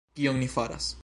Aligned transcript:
Kion 0.19 0.39
ni 0.39 0.47
faras? 0.55 0.93